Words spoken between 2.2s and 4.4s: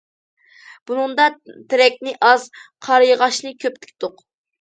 ئاز، قارىياغاچنى كۆپ تىكتۇق.